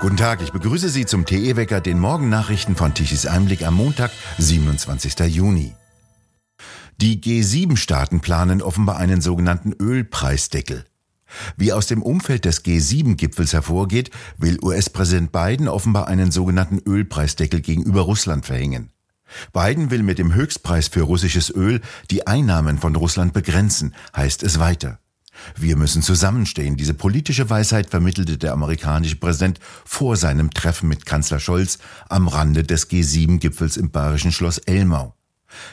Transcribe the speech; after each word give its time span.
Guten 0.00 0.16
Tag, 0.16 0.40
ich 0.40 0.50
begrüße 0.50 0.88
Sie 0.88 1.04
zum 1.04 1.26
TE-Wecker, 1.26 1.82
den 1.82 1.98
Morgennachrichten 1.98 2.74
von 2.74 2.94
Tichys 2.94 3.26
Einblick 3.26 3.66
am 3.66 3.74
Montag, 3.74 4.10
27. 4.38 5.18
Juni. 5.26 5.74
Die 6.96 7.20
G7-Staaten 7.20 8.20
planen 8.20 8.62
offenbar 8.62 8.96
einen 8.96 9.20
sogenannten 9.20 9.72
Ölpreisdeckel. 9.72 10.86
Wie 11.58 11.74
aus 11.74 11.86
dem 11.86 12.02
Umfeld 12.02 12.46
des 12.46 12.64
G7-Gipfels 12.64 13.52
hervorgeht, 13.52 14.10
will 14.38 14.58
US-Präsident 14.62 15.32
Biden 15.32 15.68
offenbar 15.68 16.08
einen 16.08 16.30
sogenannten 16.30 16.78
Ölpreisdeckel 16.78 17.60
gegenüber 17.60 18.00
Russland 18.00 18.46
verhängen. 18.46 18.92
Biden 19.52 19.90
will 19.90 20.02
mit 20.02 20.18
dem 20.18 20.34
Höchstpreis 20.34 20.88
für 20.88 21.02
russisches 21.02 21.54
Öl 21.54 21.82
die 22.10 22.26
Einnahmen 22.26 22.78
von 22.78 22.96
Russland 22.96 23.32
begrenzen, 23.32 23.94
heißt 24.16 24.42
es 24.42 24.58
weiter. 24.58 24.98
Wir 25.56 25.76
müssen 25.76 26.02
zusammenstehen. 26.02 26.76
Diese 26.76 26.94
politische 26.94 27.48
Weisheit 27.50 27.90
vermittelte 27.90 28.38
der 28.38 28.52
amerikanische 28.52 29.16
Präsident 29.16 29.58
vor 29.84 30.16
seinem 30.16 30.50
Treffen 30.50 30.88
mit 30.88 31.06
Kanzler 31.06 31.40
Scholz 31.40 31.78
am 32.08 32.28
Rande 32.28 32.62
des 32.62 32.90
G7-Gipfels 32.90 33.76
im 33.76 33.90
bayerischen 33.90 34.32
Schloss 34.32 34.58
Elmau. 34.58 35.14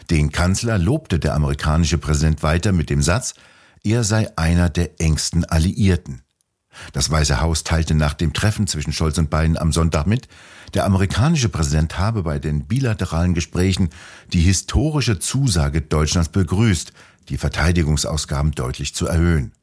Den 0.10 0.32
Kanzler 0.32 0.78
lobte 0.78 1.20
der 1.20 1.36
amerikanische 1.36 1.98
Präsident 1.98 2.44
weiter 2.44 2.72
mit 2.72 2.90
dem 2.90 3.02
Satz, 3.02 3.34
er 3.84 4.04
sei 4.04 4.28
einer 4.38 4.70
der 4.70 5.00
engsten 5.00 5.46
Alliierten. 5.46 6.24
Das 6.94 7.10
Weiße 7.10 7.42
Haus 7.42 7.64
teilte 7.64 7.96
nach 7.96 8.14
dem 8.14 8.34
Treffen 8.34 8.68
zwischen 8.68 8.94
Scholz 8.94 9.18
und 9.18 9.30
Biden 9.30 9.58
am 9.58 9.72
Sonntag 9.72 10.08
mit, 10.08 10.28
der 10.74 10.86
amerikanische 10.86 11.50
Präsident 11.50 11.98
habe 11.98 12.24
bei 12.24 12.40
den 12.40 12.66
bilateralen 12.66 13.34
Gesprächen 13.34 13.90
die 14.34 14.42
historische 14.42 15.20
Zusage 15.20 15.82
Deutschlands 15.82 16.30
begrüßt, 16.30 16.92
die 17.30 17.38
Verteidigungsausgaben 17.38 18.52
deutlich 18.52 18.94
zu 18.94 19.08
erhöhen. 19.08 19.54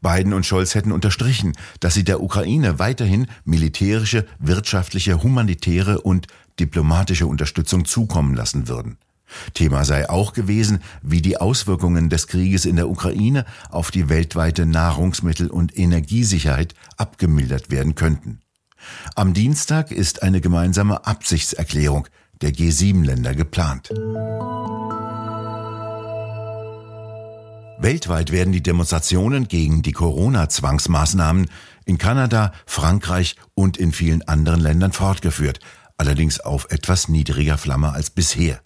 Biden 0.00 0.32
und 0.32 0.46
Scholz 0.46 0.74
hätten 0.74 0.92
unterstrichen, 0.92 1.52
dass 1.80 1.94
sie 1.94 2.04
der 2.04 2.22
Ukraine 2.22 2.78
weiterhin 2.78 3.26
militärische, 3.44 4.26
wirtschaftliche, 4.38 5.22
humanitäre 5.22 6.00
und 6.00 6.26
diplomatische 6.58 7.26
Unterstützung 7.26 7.84
zukommen 7.84 8.34
lassen 8.34 8.68
würden. 8.68 8.98
Thema 9.54 9.84
sei 9.84 10.08
auch 10.08 10.32
gewesen, 10.32 10.82
wie 11.02 11.22
die 11.22 11.36
Auswirkungen 11.36 12.08
des 12.08 12.26
Krieges 12.26 12.64
in 12.64 12.76
der 12.76 12.88
Ukraine 12.88 13.44
auf 13.70 13.90
die 13.90 14.08
weltweite 14.08 14.66
Nahrungsmittel- 14.66 15.50
und 15.50 15.76
Energiesicherheit 15.76 16.74
abgemildert 16.96 17.70
werden 17.70 17.94
könnten. 17.94 18.40
Am 19.14 19.32
Dienstag 19.32 19.90
ist 19.90 20.22
eine 20.22 20.40
gemeinsame 20.40 21.06
Absichtserklärung 21.06 22.08
der 22.40 22.50
G7-Länder 22.52 23.34
geplant. 23.34 23.90
Weltweit 27.78 28.30
werden 28.30 28.52
die 28.52 28.62
Demonstrationen 28.62 29.48
gegen 29.48 29.82
die 29.82 29.92
Corona-Zwangsmaßnahmen 29.92 31.50
in 31.84 31.98
Kanada, 31.98 32.52
Frankreich 32.64 33.36
und 33.54 33.76
in 33.76 33.92
vielen 33.92 34.22
anderen 34.28 34.60
Ländern 34.60 34.92
fortgeführt, 34.92 35.58
allerdings 35.96 36.38
auf 36.38 36.68
etwas 36.70 37.08
niedriger 37.08 37.58
Flamme 37.58 37.92
als 37.92 38.10
bisher. 38.10 38.60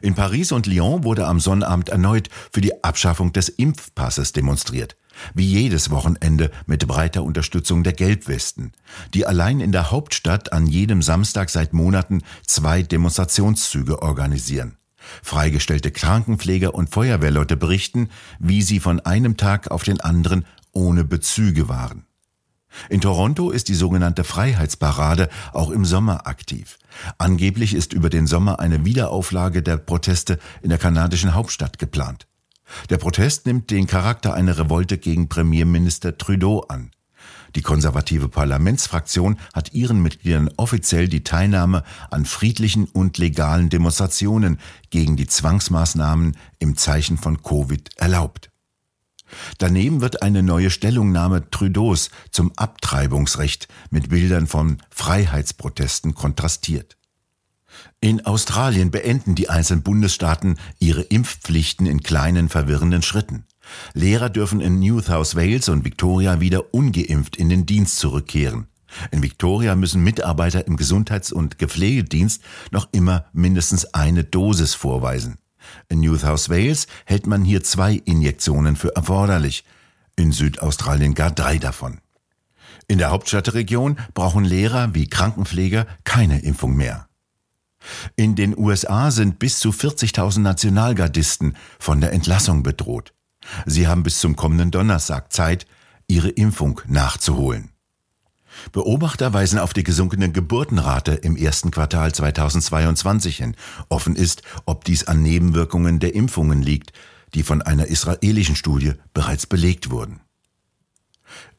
In 0.00 0.14
Paris 0.14 0.52
und 0.52 0.66
Lyon 0.66 1.04
wurde 1.04 1.26
am 1.26 1.40
Sonnabend 1.40 1.88
erneut 1.88 2.28
für 2.50 2.60
die 2.60 2.82
Abschaffung 2.82 3.32
des 3.32 3.48
Impfpasses 3.48 4.32
demonstriert. 4.32 4.96
Wie 5.34 5.44
jedes 5.44 5.90
Wochenende 5.90 6.50
mit 6.66 6.86
breiter 6.86 7.22
Unterstützung 7.22 7.82
der 7.82 7.92
Gelbwesten, 7.92 8.72
die 9.12 9.26
allein 9.26 9.60
in 9.60 9.72
der 9.72 9.90
Hauptstadt 9.90 10.52
an 10.52 10.66
jedem 10.66 11.02
Samstag 11.02 11.50
seit 11.50 11.72
Monaten 11.72 12.22
zwei 12.46 12.82
Demonstrationszüge 12.82 14.00
organisieren. 14.02 14.76
Freigestellte 15.22 15.90
Krankenpfleger 15.90 16.74
und 16.74 16.90
Feuerwehrleute 16.90 17.56
berichten, 17.56 18.08
wie 18.38 18.62
sie 18.62 18.80
von 18.80 19.00
einem 19.00 19.36
Tag 19.36 19.70
auf 19.70 19.82
den 19.82 20.00
anderen 20.00 20.46
ohne 20.72 21.04
Bezüge 21.04 21.68
waren. 21.68 22.06
In 22.88 23.00
Toronto 23.00 23.50
ist 23.50 23.68
die 23.68 23.74
sogenannte 23.74 24.24
Freiheitsparade 24.24 25.28
auch 25.52 25.70
im 25.70 25.84
Sommer 25.84 26.26
aktiv. 26.26 26.78
Angeblich 27.18 27.74
ist 27.74 27.92
über 27.92 28.10
den 28.10 28.26
Sommer 28.26 28.60
eine 28.60 28.84
Wiederauflage 28.84 29.62
der 29.62 29.76
Proteste 29.76 30.38
in 30.62 30.68
der 30.68 30.78
kanadischen 30.78 31.34
Hauptstadt 31.34 31.78
geplant. 31.78 32.26
Der 32.90 32.98
Protest 32.98 33.46
nimmt 33.46 33.70
den 33.70 33.86
Charakter 33.86 34.34
einer 34.34 34.58
Revolte 34.58 34.98
gegen 34.98 35.28
Premierminister 35.28 36.16
Trudeau 36.16 36.60
an. 36.68 36.90
Die 37.54 37.62
konservative 37.62 38.28
Parlamentsfraktion 38.28 39.38
hat 39.52 39.74
ihren 39.74 40.02
Mitgliedern 40.02 40.50
offiziell 40.56 41.08
die 41.08 41.22
Teilnahme 41.22 41.84
an 42.10 42.24
friedlichen 42.24 42.86
und 42.86 43.18
legalen 43.18 43.68
Demonstrationen 43.68 44.58
gegen 44.90 45.16
die 45.16 45.26
Zwangsmaßnahmen 45.26 46.36
im 46.58 46.76
Zeichen 46.76 47.18
von 47.18 47.42
Covid 47.42 47.90
erlaubt. 47.96 48.51
Daneben 49.58 50.00
wird 50.00 50.22
eine 50.22 50.42
neue 50.42 50.70
Stellungnahme 50.70 51.50
Trudeaus 51.50 52.10
zum 52.30 52.52
Abtreibungsrecht 52.56 53.68
mit 53.90 54.08
Bildern 54.08 54.46
von 54.46 54.78
Freiheitsprotesten 54.90 56.14
kontrastiert. 56.14 56.96
In 58.00 58.26
Australien 58.26 58.90
beenden 58.90 59.34
die 59.34 59.48
einzelnen 59.48 59.82
Bundesstaaten 59.82 60.58
ihre 60.78 61.02
Impfpflichten 61.02 61.86
in 61.86 62.02
kleinen 62.02 62.48
verwirrenden 62.48 63.02
Schritten. 63.02 63.44
Lehrer 63.94 64.28
dürfen 64.28 64.60
in 64.60 64.80
New 64.80 65.00
South 65.00 65.36
Wales 65.36 65.68
und 65.68 65.84
Victoria 65.84 66.40
wieder 66.40 66.74
ungeimpft 66.74 67.36
in 67.36 67.48
den 67.48 67.64
Dienst 67.64 67.98
zurückkehren. 67.98 68.66
In 69.10 69.22
Victoria 69.22 69.74
müssen 69.74 70.02
Mitarbeiter 70.02 70.66
im 70.66 70.76
Gesundheits- 70.76 71.32
und 71.32 71.58
Gepflegedienst 71.58 72.42
noch 72.70 72.88
immer 72.92 73.26
mindestens 73.32 73.86
eine 73.94 74.24
Dosis 74.24 74.74
vorweisen. 74.74 75.38
In 75.88 76.00
New 76.00 76.16
South 76.16 76.48
Wales 76.48 76.86
hält 77.04 77.26
man 77.26 77.44
hier 77.44 77.62
zwei 77.62 77.94
Injektionen 78.04 78.76
für 78.76 78.94
erforderlich, 78.94 79.64
in 80.16 80.32
Südaustralien 80.32 81.14
gar 81.14 81.30
drei 81.30 81.58
davon. 81.58 82.00
In 82.88 82.98
der 82.98 83.10
Hauptstadtregion 83.10 83.98
brauchen 84.14 84.44
Lehrer 84.44 84.94
wie 84.94 85.08
Krankenpfleger 85.08 85.86
keine 86.04 86.40
Impfung 86.42 86.76
mehr. 86.76 87.08
In 88.16 88.34
den 88.36 88.56
USA 88.56 89.10
sind 89.10 89.38
bis 89.38 89.58
zu 89.58 89.70
40.000 89.70 90.40
Nationalgardisten 90.40 91.56
von 91.78 92.00
der 92.00 92.12
Entlassung 92.12 92.62
bedroht. 92.62 93.12
Sie 93.66 93.88
haben 93.88 94.02
bis 94.02 94.20
zum 94.20 94.36
kommenden 94.36 94.70
Donnerstag 94.70 95.32
Zeit, 95.32 95.66
ihre 96.06 96.28
Impfung 96.28 96.80
nachzuholen. 96.86 97.71
Beobachter 98.72 99.32
weisen 99.32 99.58
auf 99.58 99.72
die 99.72 99.84
gesunkene 99.84 100.30
Geburtenrate 100.30 101.12
im 101.12 101.36
ersten 101.36 101.70
Quartal 101.70 102.12
2022 102.12 103.36
hin. 103.36 103.56
Offen 103.88 104.16
ist, 104.16 104.42
ob 104.66 104.84
dies 104.84 105.04
an 105.04 105.22
Nebenwirkungen 105.22 106.00
der 106.00 106.14
Impfungen 106.14 106.62
liegt, 106.62 106.92
die 107.34 107.42
von 107.42 107.62
einer 107.62 107.86
israelischen 107.86 108.56
Studie 108.56 108.92
bereits 109.14 109.46
belegt 109.46 109.90
wurden. 109.90 110.20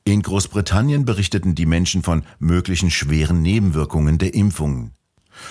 In 0.06 0.22
Großbritannien 0.22 1.06
berichteten 1.06 1.56
die 1.56 1.66
Menschen 1.66 2.04
von 2.04 2.24
möglichen 2.38 2.92
schweren 2.92 3.42
Nebenwirkungen 3.42 4.18
der 4.18 4.34
Impfungen. 4.34 4.92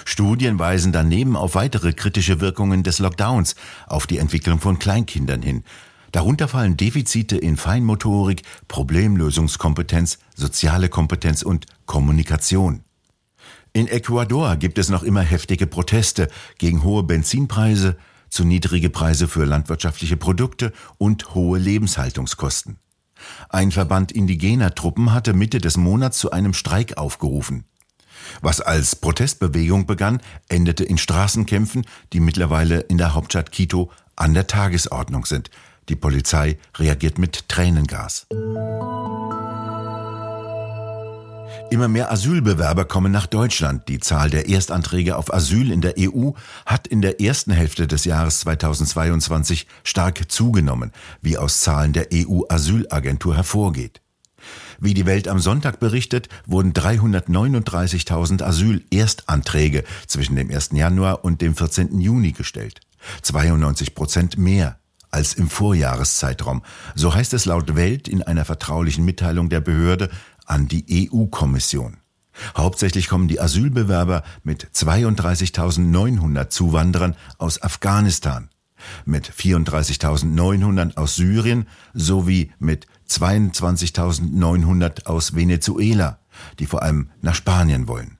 Studien 0.04 0.58
weisen 0.58 0.92
daneben 0.92 1.36
auf 1.36 1.54
weitere 1.54 1.92
kritische 1.92 2.40
Wirkungen 2.40 2.82
des 2.82 2.98
Lockdowns 2.98 3.56
auf 3.86 4.06
die 4.06 4.18
Entwicklung 4.18 4.60
von 4.60 4.78
Kleinkindern 4.78 5.42
hin, 5.42 5.64
Darunter 6.12 6.46
fallen 6.46 6.76
Defizite 6.76 7.38
in 7.38 7.56
Feinmotorik, 7.56 8.42
Problemlösungskompetenz, 8.68 10.18
soziale 10.36 10.90
Kompetenz 10.90 11.42
und 11.42 11.66
Kommunikation. 11.86 12.84
In 13.72 13.88
Ecuador 13.88 14.56
gibt 14.56 14.76
es 14.76 14.90
noch 14.90 15.02
immer 15.02 15.22
heftige 15.22 15.66
Proteste 15.66 16.28
gegen 16.58 16.82
hohe 16.82 17.02
Benzinpreise, 17.02 17.96
zu 18.28 18.44
niedrige 18.44 18.90
Preise 18.90 19.26
für 19.26 19.44
landwirtschaftliche 19.44 20.18
Produkte 20.18 20.72
und 20.98 21.34
hohe 21.34 21.58
Lebenshaltungskosten. 21.58 22.78
Ein 23.48 23.72
Verband 23.72 24.12
indigener 24.12 24.74
Truppen 24.74 25.12
hatte 25.12 25.32
Mitte 25.32 25.58
des 25.58 25.78
Monats 25.78 26.18
zu 26.18 26.30
einem 26.30 26.52
Streik 26.52 26.98
aufgerufen. 26.98 27.64
Was 28.42 28.60
als 28.60 28.96
Protestbewegung 28.96 29.86
begann, 29.86 30.20
endete 30.48 30.84
in 30.84 30.98
Straßenkämpfen, 30.98 31.86
die 32.12 32.20
mittlerweile 32.20 32.80
in 32.80 32.98
der 32.98 33.14
Hauptstadt 33.14 33.52
Quito 33.52 33.90
an 34.16 34.34
der 34.34 34.46
Tagesordnung 34.46 35.24
sind. 35.24 35.50
Die 35.88 35.96
Polizei 35.96 36.58
reagiert 36.76 37.18
mit 37.18 37.48
Tränengas. 37.48 38.26
Immer 41.72 41.88
mehr 41.88 42.12
Asylbewerber 42.12 42.84
kommen 42.84 43.10
nach 43.10 43.26
Deutschland. 43.26 43.88
Die 43.88 43.98
Zahl 43.98 44.28
der 44.28 44.46
Erstanträge 44.46 45.16
auf 45.16 45.32
Asyl 45.32 45.72
in 45.72 45.80
der 45.80 45.94
EU 45.98 46.32
hat 46.66 46.86
in 46.86 47.00
der 47.00 47.20
ersten 47.20 47.50
Hälfte 47.50 47.86
des 47.86 48.04
Jahres 48.04 48.40
2022 48.40 49.66
stark 49.82 50.30
zugenommen, 50.30 50.92
wie 51.22 51.38
aus 51.38 51.62
Zahlen 51.62 51.94
der 51.94 52.08
EU-Asylagentur 52.12 53.36
hervorgeht. 53.36 54.02
Wie 54.80 54.92
die 54.92 55.06
Welt 55.06 55.28
am 55.28 55.38
Sonntag 55.38 55.80
berichtet, 55.80 56.28
wurden 56.44 56.74
339.000 56.74 58.42
Asyl-Erstanträge 58.42 59.84
zwischen 60.06 60.36
dem 60.36 60.50
1. 60.50 60.70
Januar 60.72 61.24
und 61.24 61.40
dem 61.40 61.54
14. 61.56 62.00
Juni 62.00 62.32
gestellt. 62.32 62.80
92 63.22 63.94
Prozent 63.94 64.36
mehr 64.36 64.78
als 65.12 65.34
im 65.34 65.48
Vorjahreszeitraum. 65.48 66.62
So 66.96 67.14
heißt 67.14 67.32
es 67.34 67.44
laut 67.44 67.76
Welt 67.76 68.08
in 68.08 68.22
einer 68.22 68.44
vertraulichen 68.44 69.04
Mitteilung 69.04 69.48
der 69.48 69.60
Behörde 69.60 70.10
an 70.46 70.66
die 70.66 71.08
EU-Kommission. 71.12 71.98
Hauptsächlich 72.56 73.08
kommen 73.08 73.28
die 73.28 73.40
Asylbewerber 73.40 74.24
mit 74.42 74.68
32.900 74.74 76.48
Zuwanderern 76.48 77.14
aus 77.38 77.62
Afghanistan. 77.62 78.48
mit 79.04 79.30
34.900 79.30 80.96
aus 80.96 81.14
Syrien 81.14 81.68
sowie 81.94 82.50
mit 82.58 82.88
22.900 83.08 85.06
aus 85.06 85.36
Venezuela, 85.36 86.18
die 86.58 86.66
vor 86.66 86.82
allem 86.82 87.10
nach 87.20 87.36
Spanien 87.36 87.86
wollen. 87.86 88.18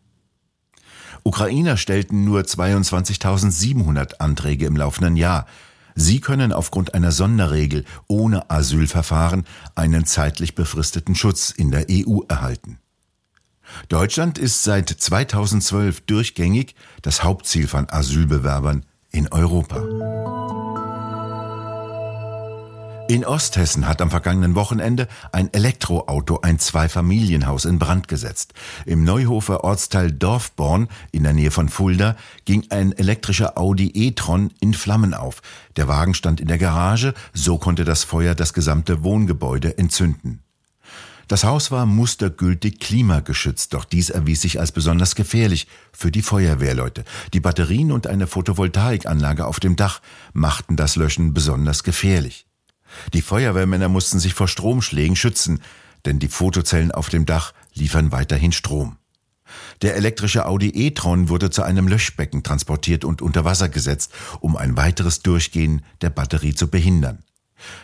Ukrainer 1.25 1.77
stellten 1.77 2.25
nur 2.25 2.43
22.700 2.43 4.19
Anträge 4.19 4.67
im 4.67 4.77
laufenden 4.77 5.17
Jahr. 5.17 5.47
Sie 5.95 6.21
können 6.21 6.53
aufgrund 6.53 6.95
einer 6.95 7.13
Sonderregel 7.13 7.85
ohne 8.09 8.51
Asylverfahren 8.51 9.45
einen 9.75 10.07
zeitlich 10.07 10.55
befristeten 10.55 11.15
Schutz 11.15 11.51
in 11.51 11.71
der 11.71 11.87
EU 11.91 12.21
erhalten. 12.29 12.79
Deutschland 13.89 14.39
ist 14.39 14.63
seit 14.63 14.89
2012 14.89 16.03
durchgängig 16.03 16.75
das 17.03 17.23
Hauptziel 17.23 17.69
von 17.69 17.89
Asylbewerbern 17.89 18.85
in 19.11 19.29
Europa. 19.33 20.62
In 23.13 23.27
Osthessen 23.27 23.87
hat 23.87 24.01
am 24.01 24.09
vergangenen 24.09 24.55
Wochenende 24.55 25.07
ein 25.33 25.53
Elektroauto 25.53 26.41
ein 26.41 26.59
Zweifamilienhaus 26.59 27.67
in 27.67 27.79
Brand 27.79 28.09
gesetzt. 28.09 28.55
Im 28.87 29.05
Neuhofer 29.05 29.65
Ortsteil 29.65 30.11
Dorfborn 30.11 30.89
in 31.11 31.25
der 31.25 31.35
Nähe 31.35 31.51
von 31.51 31.69
Fulda 31.69 32.17
ging 32.47 32.65
ein 32.71 32.93
elektrischer 32.93 33.59
Audi 33.59 33.91
e-tron 33.93 34.51
in 34.61 34.73
Flammen 34.73 35.13
auf. 35.13 35.43
Der 35.77 35.89
Wagen 35.89 36.15
stand 36.15 36.41
in 36.41 36.49
der 36.49 36.57
Garage, 36.57 37.13
so 37.35 37.59
konnte 37.59 37.85
das 37.85 38.03
Feuer 38.03 38.35
das 38.35 38.55
gesamte 38.55 39.05
Wohngebäude 39.05 39.77
entzünden. 39.77 40.41
Das 41.29 41.45
Haus 41.45 41.71
war 41.71 41.85
mustergültig 41.85 42.81
klimageschützt, 42.81 43.75
doch 43.75 43.85
dies 43.85 44.09
erwies 44.09 44.41
sich 44.41 44.59
als 44.59 44.73
besonders 44.73 45.17
gefährlich 45.17 45.67
für 45.93 46.11
die 46.11 46.23
Feuerwehrleute. 46.23 47.05
Die 47.35 47.41
Batterien 47.41 47.93
und 47.93 48.07
eine 48.07 48.27
Photovoltaikanlage 48.27 49.47
auf 49.47 49.61
dem 49.61 49.77
Dach 49.77 50.01
machten 50.33 50.77
das 50.77 50.97
Löschen 50.97 51.35
besonders 51.35 51.83
gefährlich. 51.83 52.47
Die 53.13 53.23
Feuerwehrmänner 53.23 53.89
mussten 53.89 54.19
sich 54.19 54.35
vor 54.35 54.49
Stromschlägen 54.49 55.17
schützen, 55.17 55.61
denn 56.05 56.19
die 56.19 56.29
Fotozellen 56.29 56.93
auf 56.93 57.09
dem 57.09 57.27
Dach 57.27 57.53
liefern 57.75 58.13
weiterhin 58.13 58.53
Strom. 58.53 58.97
Der 59.83 59.97
elektrische 59.97 60.47
Audi 60.47 60.71
e-tron 60.71 61.29
wurde 61.29 61.51
zu 61.51 61.63
einem 61.63 61.89
Löschbecken 61.89 62.43
transportiert 62.43 63.05
und 63.05 63.23
unter 63.23 63.45
Wasser 63.45 63.69
gesetzt, 63.69 64.13
um 64.41 64.57
ein 64.57 64.77
weiteres 64.77 65.21
Durchgehen 65.21 65.83
der 66.01 66.11
Batterie 66.11 66.55
zu 66.55 66.69
behindern. 66.69 67.25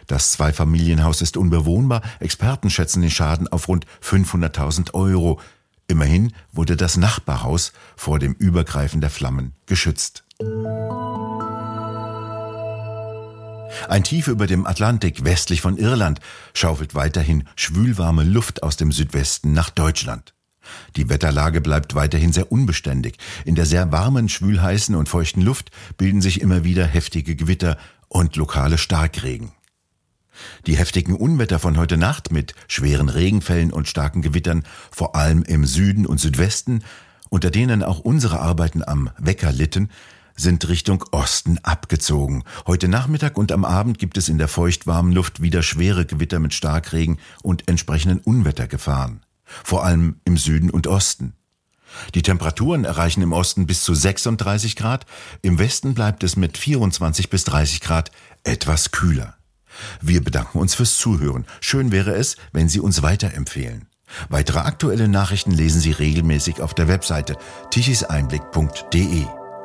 Das 0.07 0.33
Zweifamilienhaus 0.33 1.23
ist 1.23 1.37
unbewohnbar, 1.37 2.03
Experten 2.21 2.71
schätzen 2.71 3.03
den 3.03 3.11
Schaden 3.11 3.49
auf 3.49 3.69
rund 3.69 3.87
500.000 4.03 4.95
Euro. 4.95 5.41
Immerhin 5.87 6.33
wurde 6.53 6.77
das 6.77 6.97
Nachbarhaus 6.97 7.73
vor 7.97 8.19
dem 8.19 8.33
Übergreifen 8.35 9.01
der 9.01 9.11
Flammen 9.11 9.55
geschützt. 9.67 10.25
Ein 13.89 14.05
Tief 14.05 14.29
über 14.29 14.47
dem 14.47 14.67
Atlantik 14.67 15.25
westlich 15.25 15.63
von 15.63 15.79
Irland 15.79 16.21
schaufelt 16.53 16.95
weiterhin 16.95 17.45
schwülwarme 17.57 18.23
Luft 18.23 18.63
aus 18.63 18.77
dem 18.77 18.93
Südwesten 18.93 19.55
nach 19.55 19.71
Deutschland. 19.71 20.35
Die 20.97 21.09
Wetterlage 21.09 21.63
bleibt 21.63 21.95
weiterhin 21.95 22.35
sehr 22.35 22.53
unbeständig. 22.53 23.17
In 23.47 23.55
der 23.55 23.65
sehr 23.65 23.91
warmen, 23.91 24.29
schwülheißen 24.29 24.95
und 24.95 25.09
feuchten 25.09 25.41
Luft 25.41 25.71
bilden 25.97 26.21
sich 26.21 26.43
immer 26.43 26.65
wieder 26.65 26.85
heftige 26.85 27.35
Gewitter 27.35 27.79
und 28.09 28.37
lokale 28.37 28.77
Starkregen. 28.77 29.53
Die 30.67 30.77
heftigen 30.77 31.17
Unwetter 31.17 31.59
von 31.59 31.79
heute 31.79 31.97
Nacht 31.97 32.31
mit 32.31 32.55
schweren 32.69 33.09
Regenfällen 33.09 33.73
und 33.73 33.89
starken 33.89 34.21
Gewittern, 34.21 34.65
vor 34.91 35.17
allem 35.17 35.43
im 35.45 35.65
Süden 35.65 36.05
und 36.05 36.21
Südwesten, 36.21 36.85
unter 37.31 37.51
denen 37.51 37.83
auch 37.83 38.01
unsere 38.01 38.41
Arbeiten 38.41 38.83
am 38.87 39.09
Wecker 39.17 39.51
litten, 39.51 39.89
sind 40.39 40.67
Richtung 40.69 41.05
Osten 41.11 41.59
abgezogen. 41.63 42.45
Heute 42.67 42.89
Nachmittag 42.89 43.37
und 43.37 43.53
am 43.53 43.65
Abend 43.65 43.99
gibt 43.99 44.17
es 44.17 44.29
in 44.29 44.39
der 44.39 44.49
feuchtwarmen 44.49 45.13
Luft 45.13 45.43
wieder 45.43 45.63
schwere 45.63 46.07
Gewitter 46.07 46.39
mit 46.39 46.55
Starkregen 46.55 47.19
und 47.43 47.69
entsprechenden 47.69 48.21
Unwettergefahren. 48.21 49.21
Vor 49.45 49.85
allem 49.85 50.21
im 50.25 50.37
Süden 50.37 50.71
und 50.71 50.87
Osten. 50.87 51.35
Die 52.15 52.23
Temperaturen 52.23 52.85
erreichen 52.85 53.23
im 53.23 53.33
Osten 53.33 53.67
bis 53.67 53.83
zu 53.83 53.95
36 53.95 54.77
Grad, 54.77 55.07
im 55.43 55.59
Westen 55.59 55.95
bleibt 55.95 56.23
es 56.23 56.37
mit 56.37 56.57
24 56.57 57.31
bis 57.31 57.45
30 57.45 57.81
Grad 57.81 58.11
etwas 58.45 58.91
kühler. 58.91 59.35
Wir 60.01 60.23
bedanken 60.23 60.59
uns 60.59 60.75
fürs 60.75 60.99
Zuhören. 60.99 61.47
Schön 61.61 61.93
wäre 61.93 62.13
es, 62.15 62.37
wenn 62.53 62.69
Sie 62.69 62.81
uns 62.81 63.03
weiterempfehlen. 63.03 63.87
Weitere 64.29 64.61
aktuelle 64.61 65.09
Nachrichten 65.09 65.51
lesen 65.51 65.81
Sie 65.81 65.93
regelmäßig 65.93 66.61
auf 66.61 66.75
der 66.75 66.89
Webseite 66.89 67.37
tichiseinblick.de. 67.71 69.38